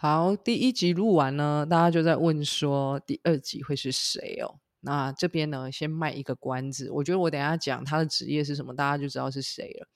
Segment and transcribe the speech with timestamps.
[0.00, 4.60] 好，第一集录完呢，大家就在问说第二集会是谁哦？
[4.78, 9.88] 那这边呢，先卖一个关子，我觉得我等下讲他的职业是什么，大家就知道是谁了。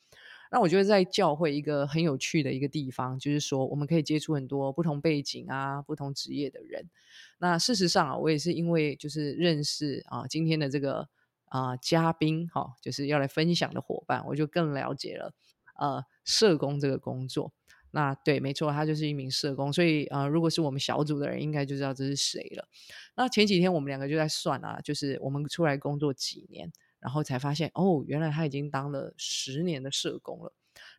[0.50, 6.90] 那我觉得在教会一个很有趣的一个地方，就是说我们可以接触很多不同背景啊、不同职业的人。
[7.38, 11.08] 那事实上啊，我也是因为就是认识啊今天的这个
[11.44, 15.32] 啊嘉宾哈，就是要来分享的伙伴，我就更了解了
[15.78, 17.52] 呃社工这个工作。
[17.92, 22.66] 那对，没错，他就是一名社工，所以呃，如果是我们小组的人，应该就知道这是谁了。
[23.14, 30.52] 那前几天我们两个就在算啊，就是我们出来工作几年，然后才发现哦，原来他已经当了十年的社工了。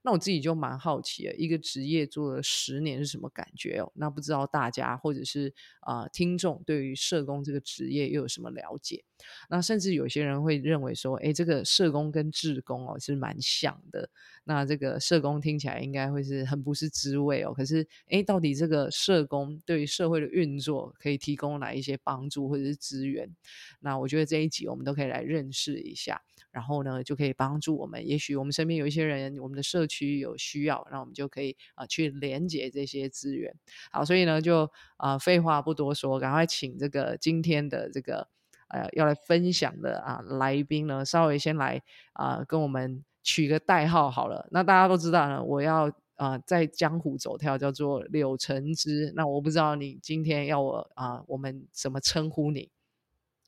[0.04, 3.92] 那我自己就蛮好奇的，一个职业做了十年是什么感觉哦？
[3.96, 9.04] 那不知道大家或者是啊听众对于社工这个职业又有什么了解？
[9.50, 14.10] 那甚至有些人会认为说，哎，这个社工跟志工哦是蛮像的。
[14.44, 17.54] 那这个社工听起来应该会是很不是滋味哦。
[17.54, 23.34] 可是，哎，到底这个社工对于社会的运作可以提供哪一些帮助或者是资源？
[23.80, 26.22] 那我觉得这一集我们都可以来认识一下。
[26.54, 28.08] 然后呢，就可以帮助我们。
[28.08, 33.54] 也许我们身边有一些人，我们的社区有需要，那我们就可以啊去连接这些资源。
[33.92, 38.28] 好，所以呢，就啊废话不多说，赶快请这个今天的这个
[38.68, 41.82] 呃要来分享的啊来宾呢，稍微先来
[42.14, 44.48] 啊跟我们取个代号好了。
[44.52, 49.12] 那大家都知道呢，我要啊在江湖走跳，叫做柳橙汁。
[49.16, 52.70] 那我不知道你今天要我啊我们怎么称呼你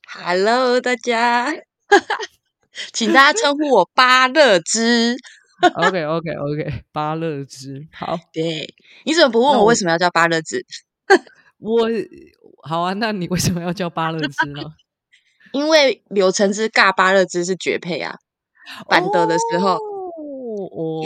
[0.08, 1.52] ？Hello，大家。
[2.92, 5.16] 请大家称呼我巴乐之。
[5.74, 7.88] OK OK OK，巴乐之。
[7.90, 8.74] 好，对，
[9.04, 10.64] 你怎么不问我为什么要叫巴乐之？
[11.58, 11.88] 我
[12.62, 14.62] 好啊，那你为什么要叫巴乐之呢？
[15.52, 18.18] 因为柳橙汁尬巴乐之是绝配啊！
[18.88, 21.02] 板德的时候，哦，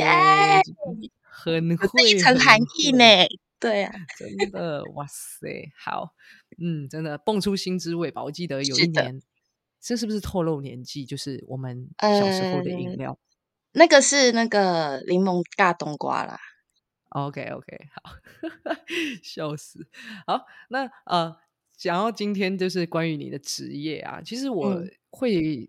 [1.23, 3.05] 很会一层含义呢。
[3.61, 6.09] 对啊，真的，哇塞，好，
[6.61, 8.25] 嗯，真的蹦出新滋味吧？
[8.25, 9.23] 我记得有一年。
[9.81, 11.07] 这是不是透露年纪？
[11.07, 13.19] 就是我们小时候的饮料，
[13.73, 16.39] 那个是那个柠檬大冬瓜啦。
[17.11, 18.13] OK OK， 好，
[19.23, 19.89] 笑死。
[20.27, 21.37] 好，那呃，
[21.77, 24.81] 讲到今天就是关于你的职业啊，其实我
[25.11, 25.69] 会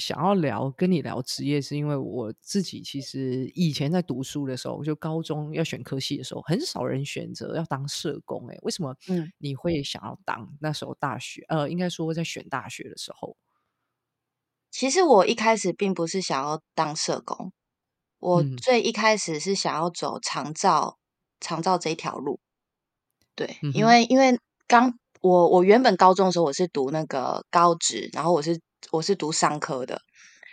[0.00, 8.48] 想要聊跟你聊职业，是因为我自己其实以前在读书的时候，就高中要选科系的时候，很少人选择要当社工。
[8.48, 8.96] 哎，为什么？
[9.08, 10.52] 嗯，你会想要当？
[10.60, 13.36] 那时候大学，呃，应该说在选大学的时候。
[14.70, 17.52] 其实我一开始并不是想要当社工，
[18.20, 20.96] 我最一开始是想要走长照
[21.40, 22.40] 长照这一条路。
[23.34, 24.38] 对，因为因为
[24.68, 28.60] 刚我我原本高中的时候我是读那个高职，然后我是
[28.92, 30.02] 我是读商科的，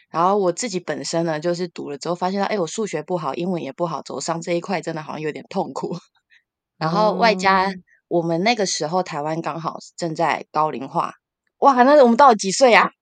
[0.10, 5.98] 然后我自己本身呢就是读了之后发现到，哎，我数学不好，英文也不好，走上这一块真的好像有点痛苦。
[6.78, 7.74] 然后外加
[8.08, 11.14] 我们那个时候台湾刚好正在高龄化，
[11.58, 12.92] 哇，那我们到了几岁呀？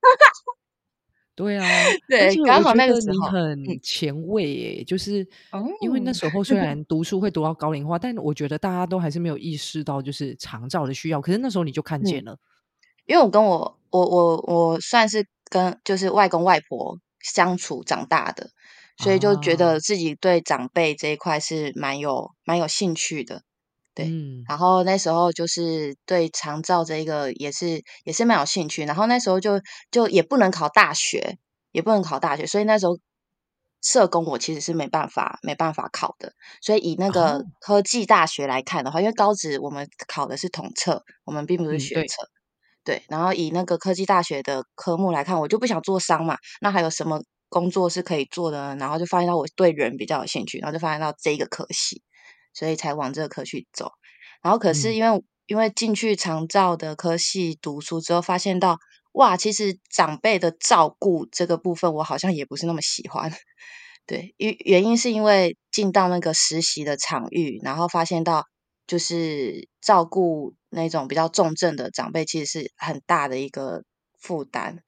[1.36, 1.66] 对啊，
[2.08, 5.18] 对，刚好那个时候很前卫耶，就是
[5.82, 11.20] 因为那时候虽然读书会读到高龄化，但我觉得大家都还是没有意识到就是长照的需要。
[11.20, 12.38] 可是那时候你就看见了，
[13.04, 18.48] 因为我跟我我我我算是跟就是外公外婆相处长大的，
[18.98, 23.42] 所以就觉得自己对长辈这一块是蛮有蛮有兴趣的。
[23.94, 24.04] 对，
[24.46, 29.60] 然后那时候就是对长照这一个也是也是蛮有兴趣，然后那时候就
[29.90, 31.38] 就也不能考大学，
[31.72, 32.98] 也不能考大学，所以那时候
[33.80, 36.34] 社工我其实是没办法没办法考的。
[36.60, 42.28] 所以以那个科技大学来看的话，因为高职我们考的是统测，我们并不是学测。
[42.86, 47.20] 对，然后以那个科技大学的科目来看，我就不想做商嘛，那还有什么
[47.50, 48.74] 工作是可以做的？
[48.76, 52.00] 然后就发现到我对人比较有兴趣，然后就发现到这个科系。
[52.58, 53.90] 所以才往这个科去走，
[54.42, 58.78] 然后可是因为因为进去长照的科系读书之后，发现到
[59.12, 63.30] 哇，其实长辈的照顾这个部分，我好像也不是那么喜欢。
[64.06, 68.46] 对，因原因是因为进到那个实习的场域，然后发现到
[68.86, 73.82] 就是照顾那种比较重症的长辈，其实是很大的一个
[74.18, 74.78] 负担，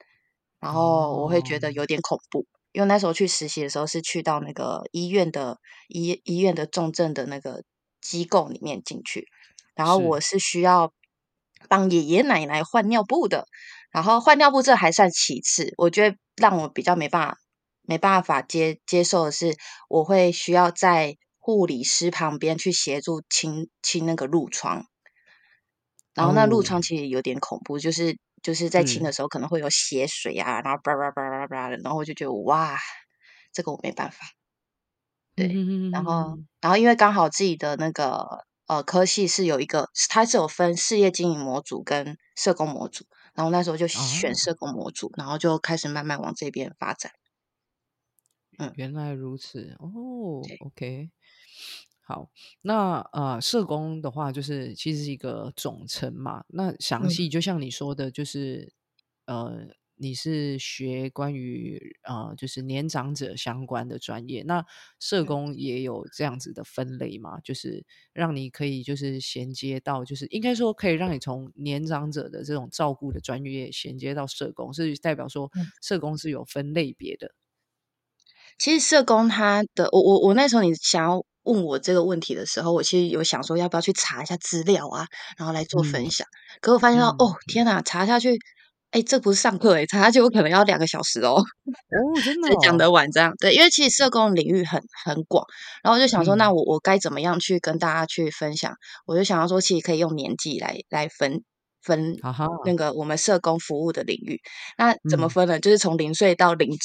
[0.60, 2.46] 然后我会觉得有点恐怖。
[2.72, 5.58] 因为那时候去实习的时候是去到那个医院的
[5.88, 7.64] 医医院的重症的那个
[8.00, 9.26] 机构里面进去，
[9.74, 10.92] 然后我是需要
[11.68, 13.46] 帮爷爷奶奶换尿布的，
[13.90, 17.38] 然后换尿布这还算其次，我觉得让我比较没办法
[17.82, 19.56] 没办法接接受的是，
[19.88, 21.16] 我会需要在
[21.56, 24.84] 护理师旁边去协助清清那个褥疮，
[26.12, 28.18] 然后那褥疮其实有点恐怖，就是。
[28.40, 32.78] 就是在清的时候可能会有血水啊，然后叭叭叭叭叭的，然后我就觉得哇，
[33.52, 34.18] 这个我没办法。
[35.34, 35.48] 对，
[35.90, 43.04] 然后然后因为刚好自己的那个呃科系是有一个，它是有分事业经营模组跟社工模组，
[43.34, 47.10] 然后那时候就选啊，社工模组，然后就开始慢慢往这边发展。
[48.56, 51.10] 嗯，原来如此哦，，OK。
[52.08, 52.30] 好，
[52.62, 56.42] 那呃，社工的话，就是其实是一个总称嘛。
[56.48, 58.72] 那详嗯，细就像你说的，就是
[59.26, 59.66] 呃，
[59.96, 64.42] 你是学关于呃，就是年长者相关的专业。
[64.44, 64.64] 那
[64.98, 65.26] 社嗯。
[65.26, 67.38] 工也有这样子的分类嘛？
[67.40, 67.84] 就是
[68.14, 75.70] 让你可以就是衔接到，就是应该说可以让你从年长者的这种照顾的专业衔接到社工，是代表说嗯。
[75.82, 77.34] 社工是有分类别的。
[78.58, 85.06] 其实社工他的我我我那时候你想要问我这个问题的时候，我其实有想说要不要去查一下资料啊，
[85.38, 86.26] 然后来做嗯分享。
[86.60, 88.36] 可我发现到，哦，嗯，天哪，查下去，
[88.90, 93.32] 哎，这不是上课诶，查下去我可能要两个小时哦，哦，真的才讲哦，得完这样。
[93.38, 95.44] 对，因为其实社工领域很很广，
[95.82, 98.74] 然后我就想说，那嗯，我我该怎么样去跟大家去分享？
[99.06, 101.42] 我就想要说，其实可以用年纪来来分
[101.80, 102.16] 分
[102.66, 104.40] 那个我们社工服务的领域。
[104.76, 105.60] 那怎么嗯，分呢？
[105.60, 106.76] 就是从零岁到临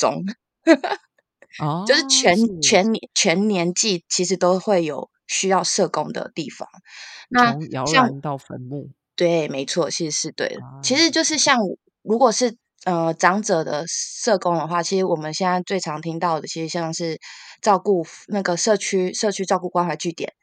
[1.58, 1.86] 终。
[1.86, 6.68] 就是哦，全是全年全年纪其实都会有需要社工的地方。
[7.30, 10.60] 那从摇像篮到坟墓对，没错，其实是对的。
[10.82, 11.60] 其啊，实就是像
[12.02, 17.20] 如果是呃长者的社工的话，其实我们现在最常听到的，其实像是
[17.62, 20.34] 照顾那个社区社区照顾关怀据点，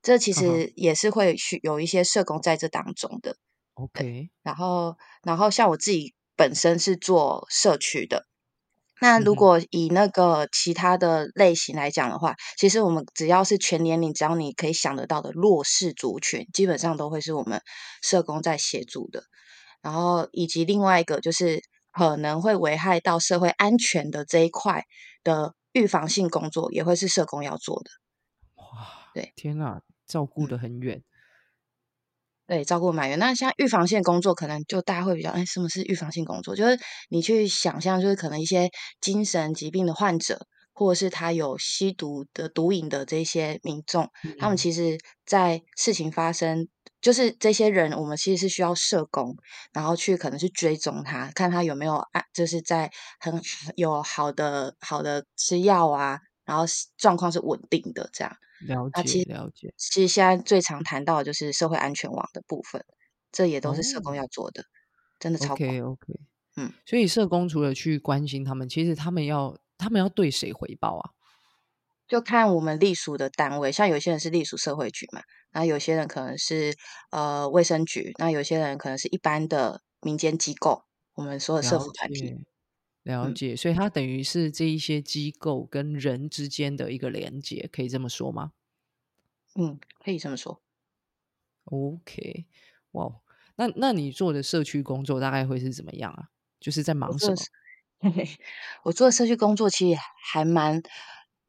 [0.00, 3.36] 这其实也是会需有一些社工在这当中的。
[3.74, 8.26] ，，OK，然后然后像我自己本身是做社区的。
[9.00, 17.60] 那如果以那个其他的类型来讲的话，其实我们只要是全年龄，只要你可以想得到的弱势族群，基本上都会是我们
[18.02, 19.22] 社工在协助的。
[19.82, 21.62] 然后以及另外一个就是
[21.92, 24.84] 可能会危害到社会安全的这一块
[25.24, 27.90] 的预防性工作，也会是社工要做的。
[28.56, 30.48] 哇，对，天呐，照顾嗯。
[30.48, 31.02] 得很远，
[32.50, 33.16] 对，照顾满员。
[33.16, 36.56] 那像预防性工作，可能就大家会比较，哎，什么是预防性工作？
[36.56, 36.76] 就是
[37.08, 38.68] 你去想象，就是可能一些
[39.00, 44.10] 精神疾病的患者，或者是他有吸毒的毒瘾的这些民众，
[44.40, 46.66] 他们嗯，其实在事情发生，
[47.00, 49.36] 就是这些人，我们其实是需要社工，
[49.72, 53.40] 然后去可能去追踪他，看他有没有啊，就是在很
[53.76, 56.18] 有好的好的吃药啊，
[56.50, 58.36] 然后是状况是稳定的这样。
[58.66, 62.84] 了解了解，其实现在最常谈到的就是社会安全网的部分，
[63.30, 64.64] 这也都是社工哦要做的，
[65.20, 65.68] 真的超广。
[65.68, 66.06] ，OK OK，
[66.56, 71.10] 嗯，所以社工除了去关心他们，其实他们要他们要对谁回报啊？
[72.08, 76.74] 就看我们隶属的单位，像有些人是隶属社会局嘛，那有些人可能是
[77.12, 80.82] 呃卫生局，那有些人可能是一般的民间机构，
[81.14, 82.34] 我们说的社了服团体。
[83.04, 88.52] 解了嗯解，所以它等于是这一些机构跟人之间的一个连接，可以这么说吗？
[89.56, 90.62] 嗯，可以这么说。
[91.64, 92.46] OK，
[92.92, 93.20] 哇哦，
[93.56, 96.28] 那那你做的社区工作大概会是怎么样啊？
[96.60, 97.36] 就是在忙什么？
[98.84, 100.00] 我做的社区工作其实
[100.32, 100.82] 还蛮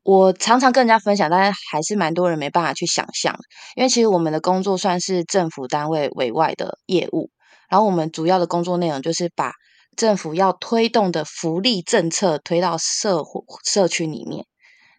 [0.03, 3.37] 我常常跟人家分享，但是还是蛮多人没办法去想象。
[3.75, 7.29] 因为其实我们的工作算是政府单位委外的业务，
[7.69, 9.53] 然后我们主要的工作内容就是把
[9.95, 14.45] 政府要推动的福利政策推到社会社区里面。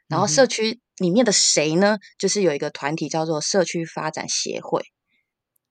[0.08, 1.96] 然后社区里面的谁呢？
[2.18, 4.82] 就是有一个团体叫做社区发展协会，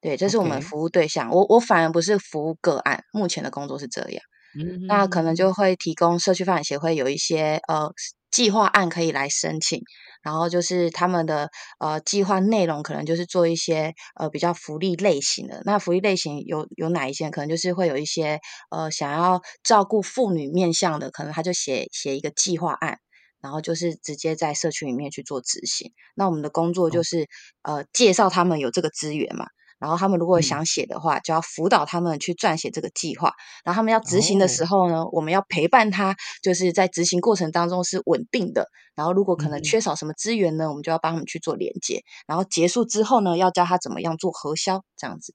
[0.02, 1.30] 对，这是我们服务对象。
[1.30, 4.24] 我我反而不是服务个案，目前的工作是这样。
[4.60, 7.94] 嗯那可能就会提供社区发展协会有一些呃
[8.32, 9.82] 计划案可以来申请，
[10.24, 11.50] 然后就是他们的
[11.80, 15.62] 呃计划内容可能就是做一些呃比较福利类型的。
[15.66, 17.30] 那福利类型有有哪一些？
[17.30, 23.00] 可能就是会有一些呃想要照顾妇女面向的，可能他就写写一个计划案。
[23.44, 25.92] 然后就是直接在社区里面去做执行。
[26.14, 27.28] 那我们的工作就哦，是
[27.64, 29.48] 呃介绍他们有这个资源嘛，
[29.82, 33.34] 然后他们如果嗯，想写的话，就要辅导他们去撰写这个计划。
[33.66, 38.68] 然后他们要执行的哦，时候呢，我们要陪伴他，就是在执行过程当中是稳定的。
[38.96, 39.60] 然后如果可能。
[39.72, 42.02] 缺少什么资源呢，我们就要帮他们去做连接。
[42.28, 45.34] 然后结束之后呢，要教他怎么样做核销，这样子。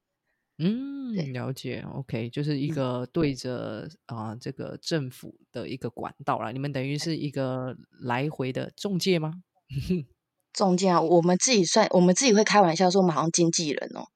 [0.59, 9.33] 嗯，对，了解，OK，就是一嗯，个对着啊、这个政府的一个管道啦，你们等于是一个来回的中介吗？
[10.53, 14.07] 中介啊，我们自己算，我们自己会开玩笑说，我们好像经纪人哦。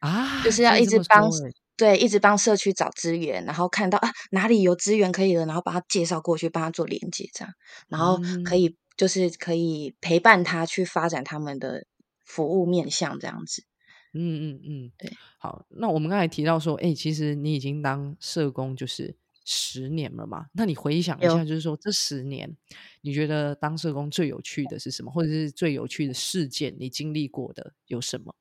[0.00, 1.30] 就啊，是要一直帮
[1.76, 7.54] 对，一直帮社区找资源，然后看到啊哪里有资源可以的，然后把他介绍过去，帮他做连接这样，
[7.88, 8.60] 然后可嗯。
[8.60, 11.86] 以就是可以陪伴他去发展他们的
[12.24, 13.64] 服务面向这样子。
[14.12, 19.16] 嗯嗯嗯，对，好，那我们刚才提到说，哎、其实你已经当社工就是
[19.46, 22.54] 十年了嘛，那你回想一下，就是说这十年，
[23.00, 28.34] 你觉得当社工最有趣的是什么，或者是最有趣的事件，你经历过的有什么？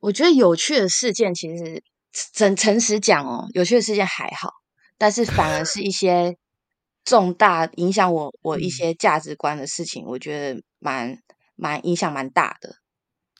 [0.00, 1.82] 我觉得有趣的事件，其实
[2.34, 4.50] 诚诚实讲哦，有趣的事件还好，
[4.98, 6.36] 但是反而是一些
[7.04, 11.18] 重大影响我我一嗯些价值观的事情，我觉得蛮
[11.54, 12.74] 蛮影响蛮大的。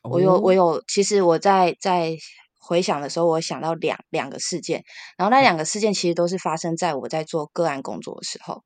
[0.03, 2.17] 我有我哦，有，其实我在在
[2.59, 4.83] 回想的时候，我想到两两个事件，
[5.17, 8.63] 然后那嘿，两个事件其实都是发生在我在做个案工作的时候。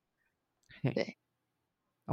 [0.82, 1.16] 嘿，对，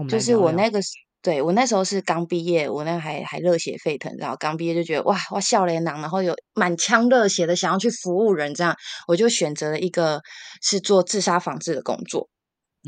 [0.07, 0.35] 就是。
[0.37, 0.89] 我那个时
[1.21, 8.75] 对，我那时候是刚毕业，我那还还热血沸腾，然后刚毕业就觉得哇，哇笑脸郎，然后有满腔热血的想要去服务人，这样
[9.07, 10.21] 我就选择了一个
[10.63, 12.27] 是做自杀防治的工作。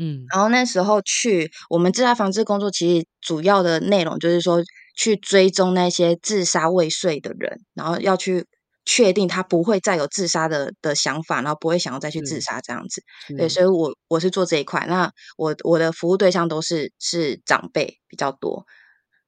[0.00, 4.60] 嗯，然后那时候去我们自杀防治工作，其实主要的内容就是说
[4.96, 8.44] 去追踪那些自杀未遂的人，然后要去
[8.84, 13.02] 确定他不会再有自杀的的想法，然后不会想要再去自是杀这样子。
[13.36, 14.86] 对，所以我我是做这一块。
[14.86, 18.64] 那我我的服务对象都是是长辈比较多。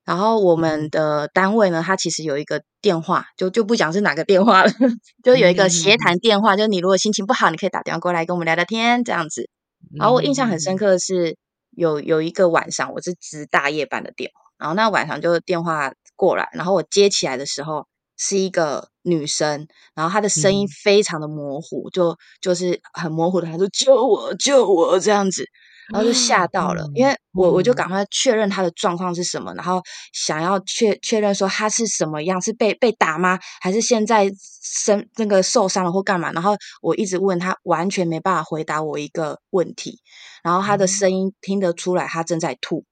[0.05, 4.71] 然后我们嗯的单位呢，它其实有一个电话，就就不讲是哪个电话了，
[5.25, 9.51] 就有一个协哼谈电话，就是你如果心情不好，你可以打电话过来跟我们聊聊天这样子。
[9.97, 11.37] 然后我印象很深嗯刻的是，
[11.71, 20.77] 有有一个晚上我是值大夜班的电话，然后那晚上就电话过来，然后我接起来的时候是一个女生，然后她的声音嗯。
[20.85, 25.45] 非常的模糊，就就是很模糊的，她说救我救我这样子，
[25.93, 27.77] 然后就吓到了，因嗯为我我就嗯。
[27.77, 29.83] 赶快确认她的状况是什么，然后
[30.13, 33.39] 想要确确认说她是什么样，是被被打吗？
[33.61, 34.31] 还是现在
[34.63, 36.33] 身那个受伤了或干嘛？
[36.33, 40.01] 然后我一直问她，完全没办法回答我一个问题，
[40.43, 42.85] 然后她的声音听得出来她正在吐，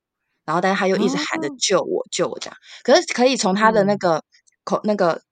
[0.46, 3.98] 然后但是她又一直喊着哦，救我救我这样，可是可以从她的那嗯。
[3.98, 4.22] 个
[4.64, 5.22] 口那个。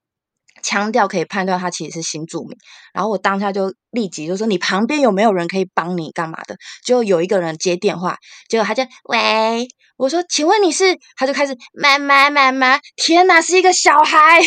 [0.63, 2.57] 腔调可以判断他其实是新住民，
[2.95, 8.17] 然后我当下就立即就说：“你旁边有没有人可以帮你干嘛的？”就有一个人接电话，
[8.49, 14.41] 结果他就喂，我说：“请问你是？”他就开始妈妈妈妈，天哪，是一个小孩，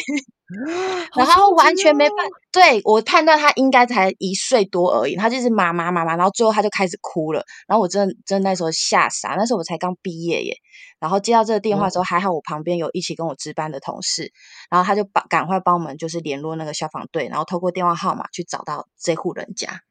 [1.16, 10.56] 然后完全没办，哦，对我判断他应该才一岁多而已，他就是妈妈妈妈，然后最后他就开始哭了，然后我真的真的那时候吓傻，那时候我才刚毕业耶，
[11.00, 14.32] 然后接到这个电话的时候，哦，还好我旁边有一起跟我值班的同事，
[14.70, 19.82] 然后他就把赶快帮我们就是联络那个消防队，然后透过电话号码去找到这户人家。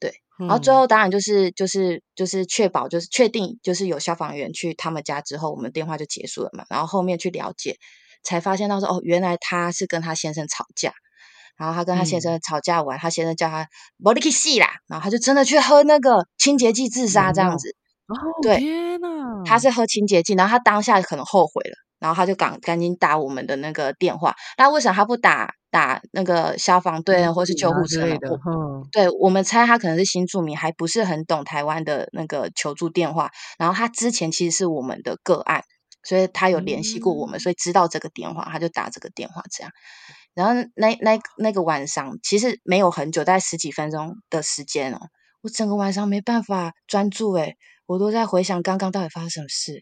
[0.00, 6.64] 对，然后最嗯后当然就是就是就是确保就是确定就是有消防员去他们家之后，我们电话就结束了嘛。
[6.68, 7.76] 然后后面去了解，
[8.24, 10.92] 才发现到说哦，原来她是跟她先生吵架，
[11.56, 13.68] 然后她跟她先嗯，生吵架完，他先生叫他
[14.02, 17.76] 不你去死啦，然后她就真的去喝那个清洁剂自杀这样子。
[18.06, 24.34] 哦，对，天呐，她是喝清洁剂，然后她当下可能后悔了，然后她就赶赶紧打我们的那个电话。
[24.58, 28.14] 那为什么她不打打那个消防队呢，或是救护车呢？
[28.14, 28.28] 啊的，
[28.92, 33.30] 对我们猜他可能是新住民，还不是很懂台湾的那个求助电话。
[33.58, 35.64] 然后他之前其实是我们的个案，
[36.04, 39.72] 所以他有联系过我们，嗯，所以知道这个电话，他就打这个电话这样。
[40.34, 44.98] 然后那那那个晚上其实没有很久，大概十几分钟的时间哦，
[45.42, 47.56] 我整个晚上没办法专注，诶，
[47.86, 49.80] 我都在回想刚刚到底发生什么事。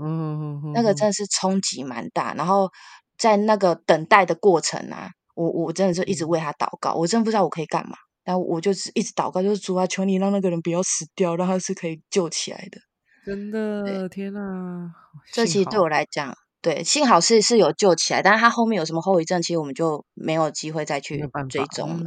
[0.00, 2.70] 嗯那个真的是冲击蛮大，然后
[3.18, 12.80] 在那个等待的过程啊，我我真的是一直嗯为他祷告，我真的不知道我可以干嘛，但我就是一直祷告，就是主啊，求你让那个人不要死掉，让他是可以救起来的。
[13.24, 14.92] 真，的，天呐，
[15.26, 22.06] 幸这其实对我，来讲，对，幸好是是有救起来，但是他后面有什么后遗症，其实我们就没有机会再去追踪了。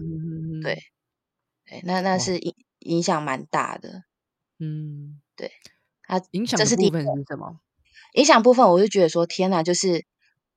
[0.62, 0.84] 对
[1.66, 4.04] 对，那那是影影响蛮大的。
[4.60, 5.52] 嗯，对，
[6.08, 7.60] 啊，影响这是第一部分是什么？
[8.14, 10.06] 影响部分，我是觉得说，天呐，就是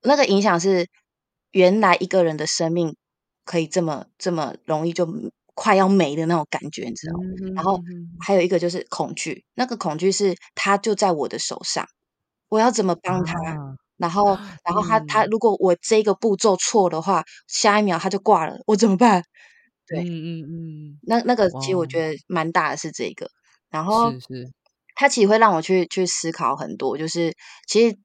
[0.03, 0.89] 那个影响是
[1.51, 2.97] 原来一个人的生命
[3.45, 5.07] 可以这么这么容易就
[5.61, 7.21] 快要没的那种感觉，你知道吗？
[7.43, 7.79] 嗯然后
[8.19, 11.87] 还有一个就是恐惧，那个恐惧是他就在我的手上，
[12.49, 13.35] 我要怎么帮他？
[13.41, 14.25] 啊，然后，
[14.65, 19.23] 然后他他嗯如果我这个步骤错的话，下一秒他就挂了，我怎么办？
[19.87, 23.29] 对，嗯嗯嗯，那那个，其实我觉得蛮大的是这个，
[23.69, 24.51] 然后是是，
[24.95, 27.35] 它其实会让我去去思考很多，就是
[27.69, 27.99] 其实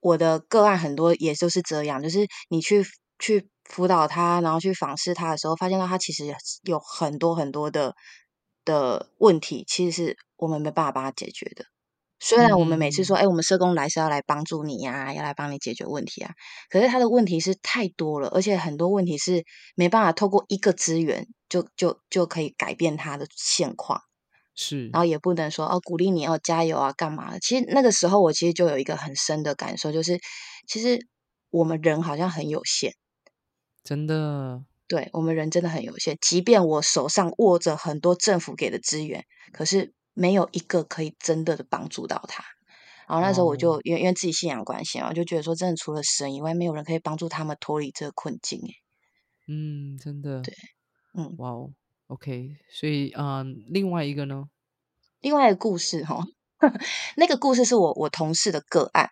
[0.00, 2.84] 我的个案很多也就是这样，就是你去
[3.20, 6.24] 去辅导他，然后去访视他的时候，发现到他其实
[6.62, 7.94] 有很多很多的
[8.64, 11.64] 的问题，其实是我们没办法帮他解决的。
[12.18, 16.32] 虽然我们每次说，嗯哎，我们社工来是要来帮助你呀、要来帮你解决问题啊，
[16.70, 19.44] 可是他的问题是太多了，而且很多问题是
[19.74, 24.00] 没办法透过一个资源就就就可以改变他的现况，
[24.54, 27.38] 是，然后也不能说哦鼓励你要加油啊干嘛的。
[27.38, 30.18] 其实那个时候我其实就有一个很深的感受，就是
[30.66, 31.06] 其实
[31.50, 32.94] 我们人好像很有限，
[33.86, 36.18] 真的，对我们人真的很有限。
[36.20, 42.42] 即便我手上握着很多政府给的资源，可是没有一个可以真的的帮助到他。
[43.08, 48.58] 然后那时候我哦，就因为因为自己信仰关系嘛，我就觉得说，真的除了神以外，没有人可以帮助他们脱离这个困境。
[48.60, 48.74] 诶
[49.48, 50.52] 嗯，真的，对，
[51.14, 51.70] 嗯，哇哦
[52.08, 54.46] ，OK，所以啊、呃另外一个呢？
[55.20, 56.24] 另外一个故事哈，
[57.16, 59.10] 那个故事是我我同事的个案。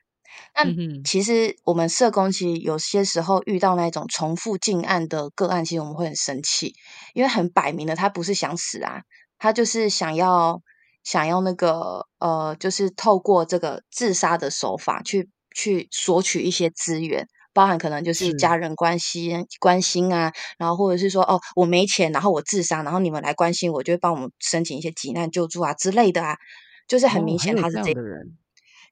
[0.54, 0.64] 那
[1.04, 6.74] 其实我们社工其实有些时候遇到那种重复进案的个案，其实我们会很生气，
[7.14, 9.02] 因为很摆明了他不是想死啊，
[9.38, 10.60] 他就是想要
[11.02, 17.26] 想要那个呃，就是透过这个自杀的手法去去索取一些资源。
[17.52, 26.36] 包含可能就是是，家人关心关心啊，然后或者是说哦我没钱，然后我自杀，然后你们来关心我，就会帮我们申请一些急难救助啊之类的啊，
[26.88, 28.36] 就是很哦，明显他是这样的人，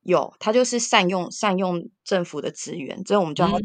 [0.03, 3.59] 有，他就是善用善用政府的资源，所以我们叫他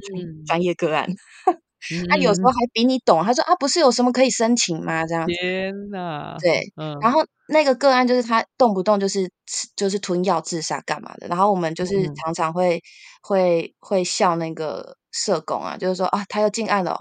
[0.45, 1.07] 专业个案。
[2.09, 5.33] 他有时候嗯，还比你懂，他说：“啊，不是有什么可以申请吗？”这样子。
[5.33, 12.81] 天哪，对，嗯然嗯后那个个案就是他动不动就是吃就是吞药自杀干嘛的，然后我们就是嗯常常会
[13.21, 16.99] 会会笑那个社工啊，就是说：“啊，他又进案了哦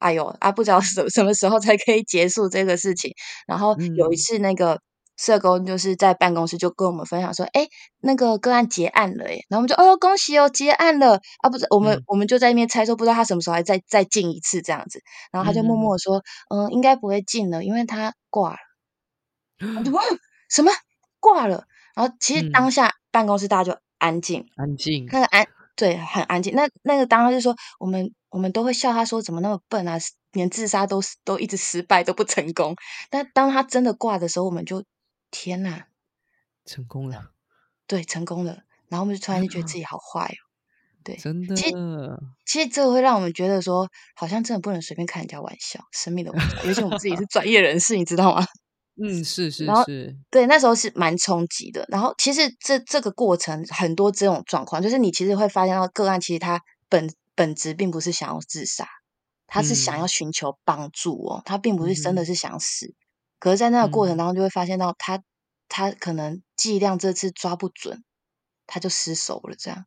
[0.00, 3.10] 哎呦，啊，不知道什什么时候才可以结束这个事情。”
[3.46, 4.80] 然后有一嗯次那个
[5.16, 7.66] 社工就是在办公室就跟我们分享说：“哎，
[8.00, 15.00] 那个个案结案了耶。”然后我们就：“哦哟，恭喜哦，结案了。”啊，不是，我们嗯我们就在那边猜说，不知道他什么时候还再再进一次这样子。
[15.32, 16.22] 然后他就默默说
[16.54, 18.56] ：“嗯，应该不会进了，因为他挂了。”
[19.78, 20.02] 我就嗯，哇，
[20.50, 20.70] 什么
[21.20, 21.64] 挂了？
[21.94, 25.46] 然后其实当嗯，下办公室大家就安静，安静，那个安
[25.76, 26.54] 对，很安静。
[26.54, 29.96] 那那个当时就说，我们我们都会笑他说怎么那么笨啊，
[30.32, 32.74] 连自杀都都一直失败都不成功。
[33.10, 34.84] 但当他真的挂的时候，我们就
[35.38, 35.84] 天呐，
[36.64, 37.32] 成功了，
[37.86, 38.62] 对，成功了。
[38.88, 40.40] 然后我们就突然就觉得自己 好坏哦。
[41.04, 41.76] 对，真的，其实
[42.46, 46.64] 其实这个会让我们觉得说，好像真的不能随便开人家玩笑，生命的玩笑。
[46.64, 48.46] 尤其我们自己是 专业人士，你知道吗？
[48.98, 51.84] 嗯，是是是，对，那时候是蛮冲击的。
[51.90, 58.88] 然后其实这这个过程很多这种状况，就是你其实会发现到个案其实他本本质并不是想要自杀，
[59.46, 62.94] 他是想要嗯寻求帮助哦，他并不是真的是想死。
[63.38, 65.22] 可是，在那个过程嗯，当中，就会发现到他
[65.68, 68.04] 他可能剂量这次抓不准，
[68.66, 69.86] 他就失手了，这样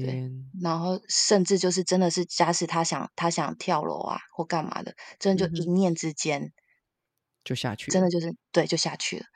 [0.00, 0.12] 对。
[0.12, 6.52] 天，然后甚至就是真的是，假使他想他想跳楼啊或干嘛的，真的就一念之间，
[7.44, 9.26] 就下去，真的就是对，就下去了。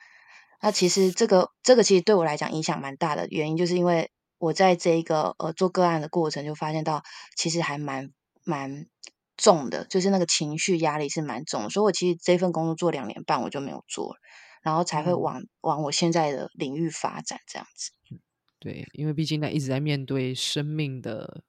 [0.61, 7.03] 那其实这个这个其实对我来讲影响蛮大的，原因就是因为我在这一个呃做个案的过程，就发现到
[7.35, 8.11] 其实还蛮
[8.43, 8.87] 蛮
[9.41, 14.19] 重的，就是那个情绪压力是蛮重的，所以我其实这份工作做两年半我就没有做了，
[14.61, 15.19] 然后才会嗯。
[15.19, 17.91] 往往我现在的领域发展这样子。
[18.59, 21.43] 对，因为毕竟呢一直在面对生命的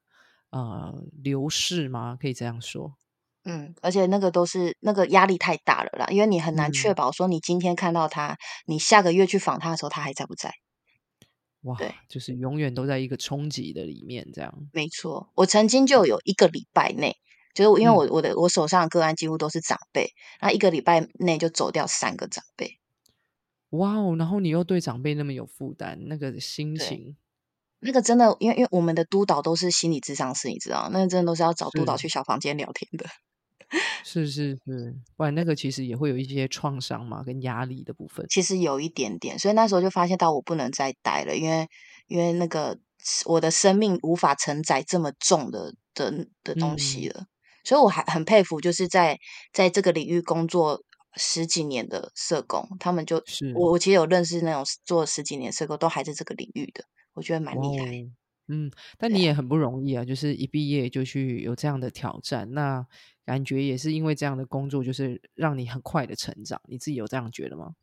[0.49, 2.97] 呃流逝嘛，可以这样说。
[3.45, 10.51] 嗯，而且那个都是那个压力太大了啦，因为你很难确嗯，保说你今天看到他，你下个月去访他的时候，他还在不在？
[11.77, 11.87] 对。
[11.87, 14.53] 哇，就是永远都在一个冲击的里面，这样。
[14.73, 17.17] 没错，我曾经就有一个礼拜内，
[17.53, 22.79] 就是我因为嗯，我我的我手上的个案几乎都是长辈，然后一个礼拜内就走掉三个长辈。
[23.69, 27.15] 哇哦，然后你又对长辈那么有负担，那个心，情
[27.79, 33.05] 那个真的，因为因为我们的督导都是心理咨商师，你知道，那个真的都是要找督导去小房间聊天的。
[34.05, 38.23] 是是是，不然那个其实也会有一些创伤嘛，跟压力的部分。
[38.29, 41.67] 其实有一点点，所以那时候就发现到我不能再待了，因为
[42.07, 42.77] 因为那个
[43.25, 47.27] 我的生命无法承载这么重的的的东西嗯，了，
[47.63, 49.19] 所以我还很佩服，就是在
[49.51, 50.83] 在这个领域工作
[51.15, 57.85] 十几年的社工，他们就是我我其实有认识那种做十几年社工都还在这个领域的，我觉得蛮厉害。
[57.85, 58.11] 哦，
[58.47, 62.85] 嗯，但你也很不容易啊，就是一毕业就去有这样的挑战，那
[63.25, 67.73] 感觉也是因为这样的工作，就是让你很快的成长，你自己有这样觉得吗？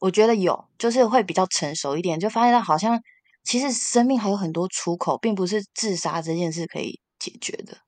[0.00, 3.00] 我觉得有，就是会比较成熟一点，就发现到好像
[3.44, 7.78] 其实生命还有很多出口，并不是自杀这件事可以解决的。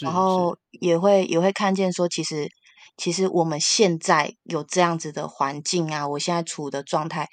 [0.00, 0.56] 然后。
[0.80, 2.48] 也会也会看见说，其实
[2.96, 7.28] 其实我们现在有这样子的环境啊，我现在处的状态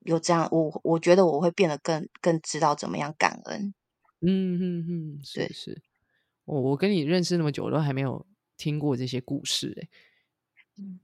[0.00, 3.74] 有这样，我我觉得我会变得更更知道怎么样感恩。
[4.22, 5.82] 嗯嗯嗯，是对，是，
[6.44, 8.26] 我我跟你认识那么久，我都还没有
[8.56, 9.88] 听过这些故事欸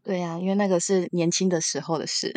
[0.02, 2.32] 对呀、因为那个是年轻的时候的事。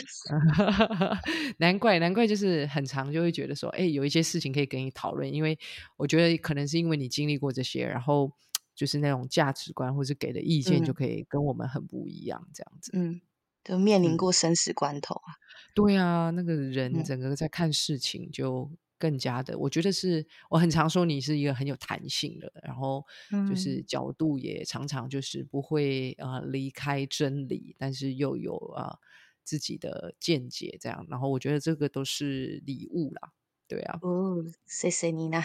[1.57, 5.57] 难 怪 难怪，就是很长就会觉得说，哎，有一些事情可以跟你讨论，因为
[5.97, 8.31] 我觉得可能是因为你经历过这些，然后
[8.75, 12.91] 就是那种价值观或是给的意见就嗯可以跟我们很不一样，这样子。
[12.93, 13.21] 嗯，
[13.63, 15.33] 就面临嗯，过生死关头啊。
[15.75, 23.03] 对啊，那个人嗯整个在看事情就更加的，我觉得是我很常说你是一个很有弹性的，然后
[23.47, 28.99] 就是嗯，角度也常常就是不会啊、呃离开真理，但是又有啊、呃
[29.43, 33.33] 自己的见解这样，然后我觉得这个都是礼物啦，
[33.67, 33.99] 对啊。
[34.01, 35.43] 哦，谢谢你呢。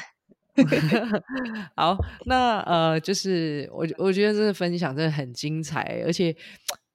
[1.75, 6.37] 好，那呃，就是我我觉得这个分享真的很精彩，而且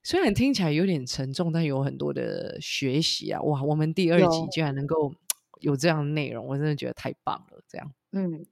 [0.03, 3.41] 虽然听起来有点沉重，但有很多的学习啊！
[3.41, 5.13] 哇，我们第二集居然能够
[5.63, 7.63] 有这样的内容，我真的觉得太棒了。
[7.67, 8.45] 这样，嗯。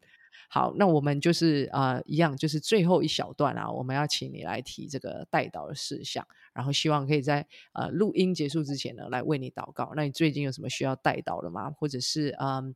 [0.53, 9.93] 好，那我们就是啊，一样，就是最后一小段啊，我们要请你来提这个带导的事项，然后希望可以在呃录音结束之前呢，来为你祷告。
[9.95, 11.71] 那你最近有什么需要带导的吗？
[11.71, 12.75] 或者是嗯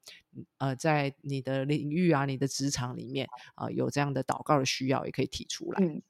[0.57, 5.83] 呃，在你的领域啊，你的职场里面啊，有这样的祷告的需要，也可以提出来。
[5.83, 6.01] 嗯，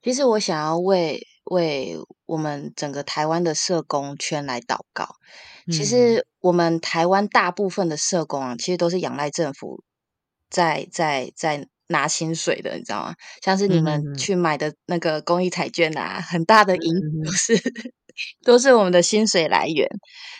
[0.00, 5.16] 其实我想要为为我们整个台湾的社工圈来祷告。
[5.70, 9.82] 其实我们台湾大部分的社工啊，其实都是仰赖政府。
[10.50, 13.14] 在在在拿薪水的，你知道吗？
[13.40, 17.56] 像是你们去买的那个公益彩券啊，很大的银都是
[18.42, 19.88] 都是我们的薪水来源。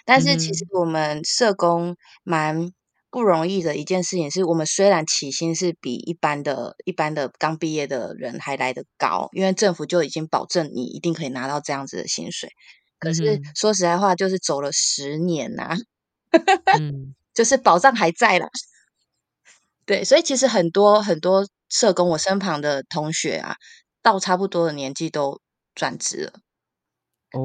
[0.04, 2.72] 但是其实我们社工蛮
[3.10, 12.50] 不容易的一件事情，是我们虽然起薪是比一般的一般的刚毕业的人还来得高，因为政府就已经保证你一定可以拿到这样子的薪水。
[12.98, 15.74] 可是说实在话，就是走了十年呐，
[16.78, 18.48] 嗯， 就是保障还在了。
[19.86, 23.56] 对，所以其实很多很多社工，我身旁的同学啊，
[24.02, 25.40] 到差不多的年纪都
[25.74, 26.32] 转职了，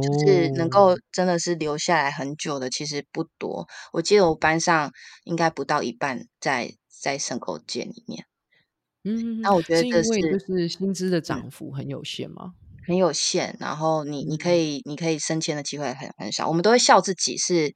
[0.02, 3.68] 就是能够真的是留下来很久的，其实不多。
[3.94, 4.92] 我记得我班上
[5.24, 8.26] 应该不到一半在在社工界里面。
[9.04, 12.54] 嗯，那我觉得这是就是薪资的涨幅很有限吗？
[12.88, 16.48] 很有限，然后你你可以你可以升迁的机会很很少。
[16.48, 17.74] 我们都会笑自己是。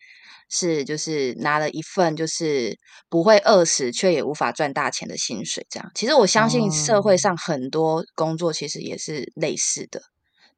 [0.52, 2.76] 是，就是拿了一份就是
[3.08, 5.63] 不会饿死，却也无法赚大钱的薪水。
[5.69, 10.02] 这样，其实我相信社会上很多工作其实也是类似的，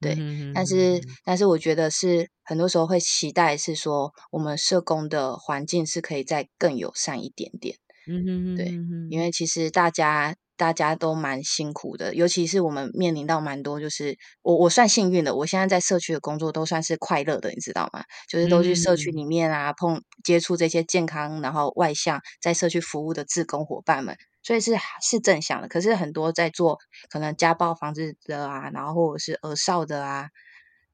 [0.01, 0.17] 对。
[0.53, 7.77] 但是，但是我觉得是很多时候会期待是说，我们社工的环境是可以再更友善一点点。
[8.07, 8.65] 嗯对，
[9.09, 10.35] 因为其实大家。
[10.57, 18.03] 大家都蛮辛苦的，尤其是我们面临到蛮多，就是我我算幸运的，我现在在社区的工作都算是快乐的，你知道吗？
[18.29, 25.67] 就是都去社区里面啊，碰接触这些健康，然后外向在社区服务的志工伙伴们，所以是是正向的。
[25.67, 26.77] 可是很多在做
[27.09, 30.29] 可能家暴防治的啊，然后或者是儿少的啊，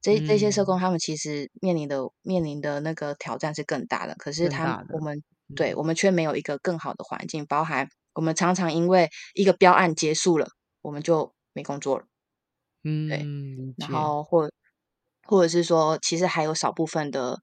[0.00, 4.14] 这这些社工他们其实面临的面临的那个挑战是更大的。
[4.16, 5.22] 可是他我们
[5.54, 7.88] 对我们却没有一个更好的环境，包含。
[8.14, 10.48] 我们常常因为一个标案结束了，
[10.82, 12.04] 我们就没工作了。
[12.82, 13.18] 嗯，对。
[13.76, 14.50] 然后或
[15.22, 17.38] 或者是说，其实还有少部分的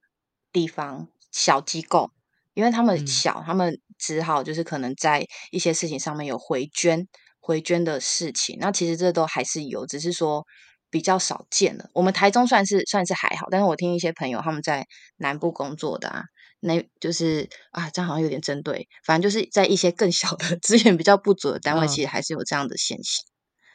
[0.52, 2.12] 地方小机构，
[2.56, 7.08] 因为他们小，他们只好就是可能在一些事情上面有回捐、
[7.40, 8.58] 回捐的事情。
[8.60, 10.44] 那其实这都还是有，只是说
[10.90, 11.90] 比较少见了。
[11.94, 14.88] 我们台中算是算是还好，但是我听一些朋友他们在
[15.18, 16.24] 南部工作的啊。
[16.62, 18.88] 那就是啊，这样好像有点针对。
[19.06, 23.24] 反正就是在一些更小的资源比较不足的单位，其实还是有这样的现象。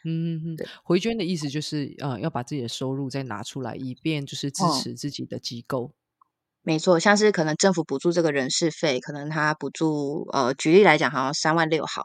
[0.05, 5.93] 嗯嗯嗯，回捐的意思就是呃，要把自己的收入再拿出来，以便就是支持自己的机构。
[6.63, 12.05] 没错，像是可能政府补助这个人事费，可能他补助呃，举例来讲，好像三万六好。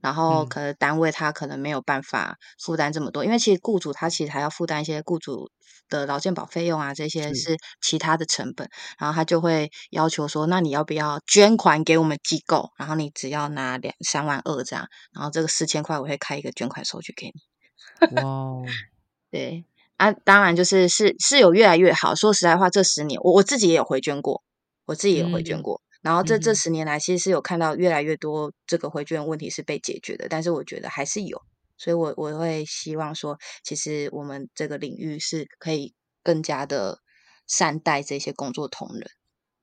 [0.00, 5.48] 然后可能单位他可能没有办法负担这么多，因为其实雇主他其实还要负担一些雇主
[5.88, 8.68] 的劳健保费用啊，这些是其他的成本。
[8.98, 12.70] 然后他就会要求说，那你要不要捐款给我们机构？
[12.76, 18.16] 然后你只要拿两三万二这样，然后这个四千块我会开一个捐款收据给你。
[18.20, 18.56] 哇，
[19.30, 19.64] 对
[20.02, 22.14] 啊，当然就是是是有越来越好。
[22.14, 24.42] 说实在话，这十年我我自己也有回捐过，
[24.86, 25.80] 我自己也有回捐过。
[26.00, 31.40] 然后这这十年来，其实是有看到越来越多这个回捐问题是被解决的，但是我觉得还是有，
[31.78, 36.98] 所以我我会希望说，其实我们这个领域是可以更加的
[37.46, 39.08] 善待这些工作同仁。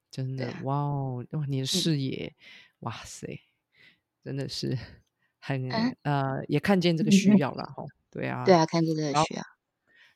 [0.10, 2.34] 真的，哇哦，哇，你的视野，
[2.80, 3.42] 哇塞，
[4.24, 4.78] 真的是
[5.40, 5.70] 很
[6.04, 7.84] 呃，也看见这个需 要了哈。
[8.10, 9.44] 对啊，对啊，看见这个需要。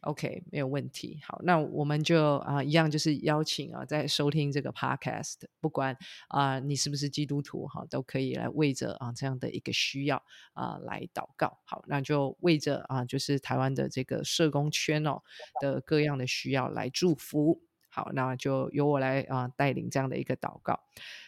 [0.04, 1.20] OK，没有问题。
[1.26, 10.22] 好，那我们就啊，一样就是邀请啊，在收听这个 Podcast，不管啊你是不是基督徒哈，都可以来为着啊这样的一个需要
[10.54, 11.60] 啊来祷告。
[11.66, 15.22] 好，那就为着啊，就是台湾的这个社工圈哦
[15.62, 17.62] 的各样的需要来祝福。
[17.90, 20.80] 好，那就由我来啊带领这样的一个祷告。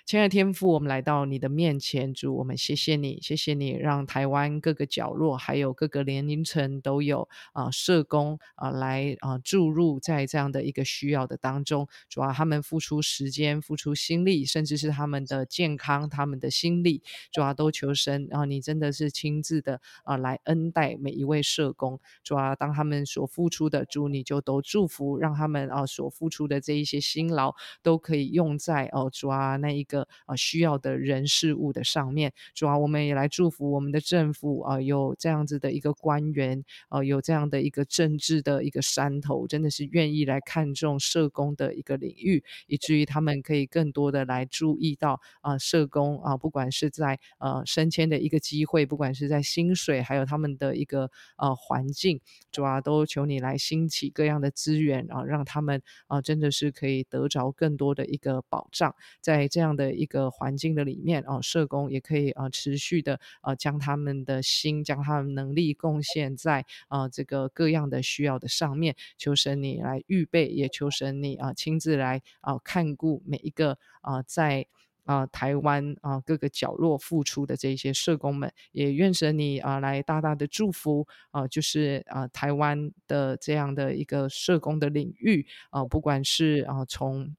[0.06, 11.88] 亲爱的天父，我们来到你的面前，主我们谢谢你，谢谢你让台湾各个角落，还有各个年龄层都有啊社工啊来啊注入在这样的一个需要的当中。
[12.08, 18.28] 主要他们付出时间、付出心力，甚至是他们的健康、他们的心力，主要都求神。
[18.30, 22.00] 然后你真的是亲自的啊来恩待每一位社工。
[22.24, 26.62] 主要当他们所付出的，主你就都祝福，让他们啊所付出的。
[26.62, 29.94] 这一些辛劳，都可以用在哦主啊那一个
[30.25, 32.34] 啊需要的人事物的上面。
[32.53, 52.19] 主啊，我们也来祝福我们的政府啊，有这样子的一个官员，啊，有这样的一个政治的一个山头，真的是愿意来看重社工的一个领域，以至于他们可以更多的来注意到啊社工啊，不管是在呃升迁的一个机会，不管是在薪水，还有他们的一个呃环境，
[52.51, 74.67] 主啊，都求你来兴起各样的资源啊，让他们啊真的是可以得着更多的一个保障，在这样的一个环境的里面啊，社工也可以啊持续的啊将他们的心，将他们能力贡献在啊这个各样的需要的上面，求神你来预备，也求神你啊亲自来啊看顾每一个啊在。
[75.06, 87.36] 啊，台湾啊，各个角落付出的这些社工们，也愿神你啊来大大的祝福啊，就是啊台湾的这样的一个社工的领域啊，不管是啊从。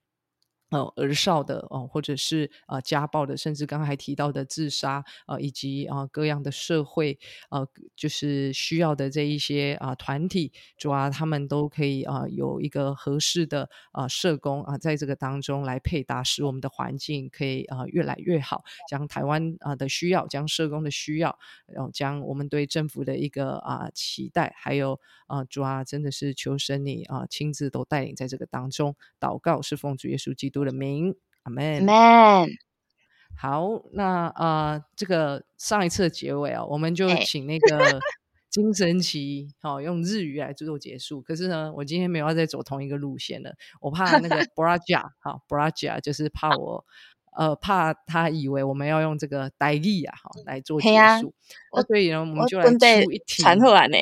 [0.71, 7.17] 呃，儿少的哦，或者是呃家暴的，甚至刚才提到的自杀啊，以及啊各样的社会
[7.51, 30.56] 呃，就是需要的这一些啊团体，主要他们都可以啊有一个合适的啊社工啊，在这个当中来配搭，使我们的环境可以啊越来越好，将台湾啊的需要，将社工的需要，然后将我们对政府的一个啊期待，还有啊主啊，真的是求神你啊亲自都带领在这个当中，祷告是奉主耶稣基督。
[30.65, 31.83] 的名，阿门。
[31.83, 32.49] man，
[33.39, 38.01] 好，那呃，这个上一次的结尾啊，我们就请那个
[38.51, 41.21] 精神奇，好用日语来做结束。
[41.21, 46.85] 可是呢，我今天没有要再走同一个路线了，我怕那个 braja，好 braja 就是怕我，
[47.37, 50.89] 呃，怕他以为我们要用这个代意啊，哈来做结
[51.21, 51.35] 束。
[51.75, 53.97] 那所以呢，我们就来出一题传出来呢。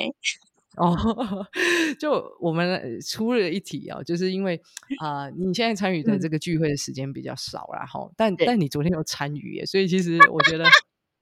[0.77, 0.97] 哦，
[1.99, 4.61] 就我们出了一题啊，就是因为
[5.01, 10.65] 啊，你现在参与的这个聚会的时间比较少然后但但你昨天有参与耶，所以其实我觉得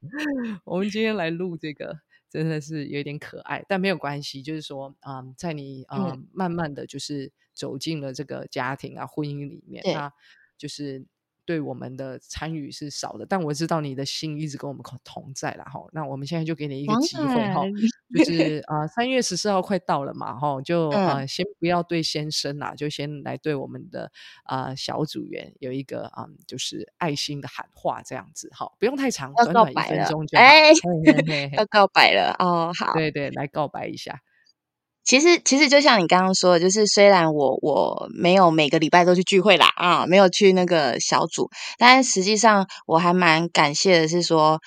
[0.64, 1.98] 我们今天来录这个
[2.30, 10.12] 真的是有点可爱，但没有关系，就是说啊，在你啊慢慢的就是走进了这个家庭啊婚姻里面，那
[10.56, 11.04] 就是。
[11.44, 15.84] 对我们的参与是少的，但我知道你的心一直跟我们同在了哈。
[15.92, 17.62] 那我们现在就给你一个机会哈，
[18.14, 24.10] 就 是啊，三月十四号快到了嘛哈，就啊，先不要对先生啦，就先来对我们的
[24.44, 30.72] 啊小组员有一个啊，就是爱心的喊话这样子哈，不用太长，短短一分钟就哎。
[31.56, 34.20] 要告白了哦，好，对对，来告白一下。
[35.04, 44.60] 其实，其实就像你刚刚说的，就是虽然我我没有每个礼拜都去聚会啦，啊，没有去那个小组，但实际上我还蛮感谢的，是说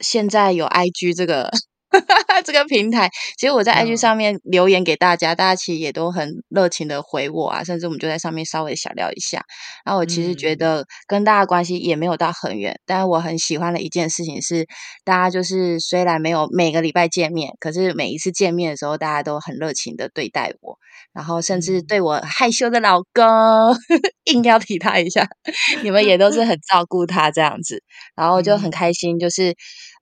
[0.00, 1.50] 现在有 IG 这个。
[2.44, 9.44] 这个平台，其实我在 IG 上面留言给大家，大家其实也都很热情的回我啊，甚至我们就在上面稍微小聊一下。
[9.84, 14.66] 然后我其实觉得跟大家关系也没有到很远，但是我很喜欢的一件事情是，
[15.04, 20.78] 大家就是虽然没有每个礼拜见面，可是每一次见面的时候，大家都很热情的对待我，
[21.12, 23.24] 然后甚至对我害羞的老公
[24.24, 25.28] 硬要提他一下，
[25.82, 27.82] 你们也都是很照顾他这样子，
[28.16, 29.54] 然后就很开心，就是。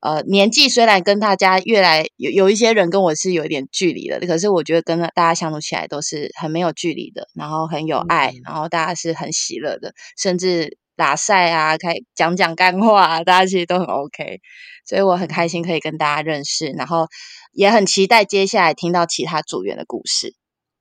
[0.02, 14.40] 呃，年纪虽然跟大家越来有有一些人跟我是有一点距离的，可是我觉得跟大家相处起来都是很没有距离的，然后很有爱，然后大家是很喜乐的，甚至打赛啊，开讲讲干话，啊，大家其实都很 OK，
[14.84, 17.06] 所以我很开心可以跟大家认识，然后
[17.52, 20.34] 也很期待接下来听到其他组员的故事。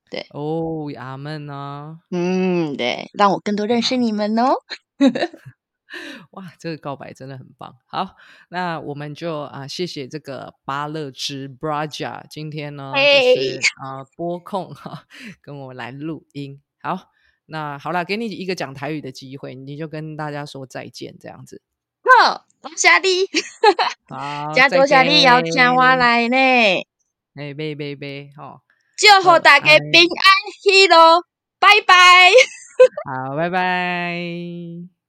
[0.10, 1.98] 对哦，阿门呢？
[2.10, 4.56] 嗯，对，让我更多认识你们哦。
[6.32, 7.76] 哇，这个告白真的很棒！
[7.86, 8.16] 好，
[8.50, 15.06] 那我们就啊，谢谢这个巴勒之 Braja，今天呢就是啊播控哈，
[15.42, 16.62] 跟我来录音。
[16.82, 17.10] 好，
[17.46, 21.62] 那好了，给你一个讲台语的机会，你就跟大家说再见，这样子。
[22.02, 23.26] 好，多谢你，
[24.70, 26.38] 多谢你要请我来呢。
[27.36, 28.64] 哎，拜拜拜，好，
[28.98, 31.22] 祝福大家平安喜乐，
[31.60, 32.32] 拜拜。
[33.06, 35.01] 好，拜拜。